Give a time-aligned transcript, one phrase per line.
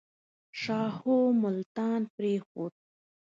[0.61, 2.73] شاهو ملتان پرېښود.